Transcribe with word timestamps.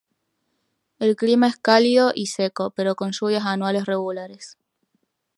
El 0.97 1.15
clima 1.15 1.45
es 1.47 1.57
cálido 1.57 2.11
y 2.15 2.25
seco, 2.25 2.71
pero 2.71 2.95
con 2.95 3.11
lluvias 3.11 3.45
anuales 3.45 3.85
regulares. 3.85 4.57